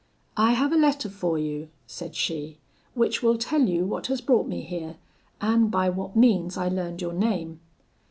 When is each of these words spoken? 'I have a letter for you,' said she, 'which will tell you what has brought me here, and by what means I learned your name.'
'I 0.35 0.53
have 0.53 0.73
a 0.73 0.77
letter 0.77 1.09
for 1.11 1.37
you,' 1.37 1.69
said 1.85 2.15
she, 2.15 2.57
'which 2.95 3.21
will 3.21 3.37
tell 3.37 3.61
you 3.61 3.85
what 3.85 4.07
has 4.07 4.19
brought 4.19 4.47
me 4.47 4.61
here, 4.63 4.97
and 5.39 5.69
by 5.69 5.89
what 5.89 6.15
means 6.15 6.57
I 6.57 6.69
learned 6.69 7.03
your 7.03 7.13
name.' 7.13 7.59